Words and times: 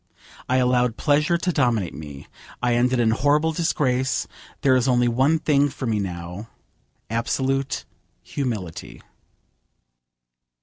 I 0.49 0.57
allowed 0.57 0.97
pleasure 0.97 1.37
to 1.37 1.51
dominate 1.51 1.93
me. 1.93 2.25
I 2.59 2.73
ended 2.73 2.99
in 2.99 3.11
horrible 3.11 3.51
disgrace. 3.51 4.25
There 4.61 4.75
is 4.75 4.87
only 4.87 5.07
one 5.07 5.37
thing 5.37 5.69
for 5.69 5.85
me 5.85 5.99
now, 5.99 6.49
absolute 7.11 7.85
humility. 8.23 9.03